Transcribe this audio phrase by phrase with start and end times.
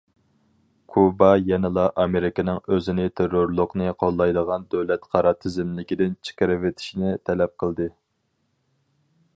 [0.93, 7.91] كۇبا يەنىلا ئامېرىكىنىڭ ئۆزىنى تېررورلۇقنى قوللايدىغان دۆلەت قارا تىزىملىكىدىن چىقىرىۋېتىشىنى تەلەپ قىلدى.